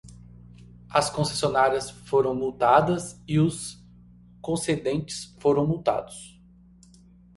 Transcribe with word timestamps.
As 0.91 1.11
concessionárias 1.11 1.91
foram 1.91 2.33
multadas 2.33 3.21
e 3.27 3.37
os 3.39 3.85
concedentes 4.41 5.37
foram 5.39 5.67
multados 5.67 6.41